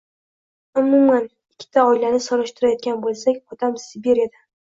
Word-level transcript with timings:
Umuman 0.81 1.27
ikkita 1.51 1.83
oilani 1.89 2.23
solishtiradigan 2.29 2.99
boʻlsak, 3.05 3.39
otam 3.57 3.79
Sibiriyadan. 3.85 4.45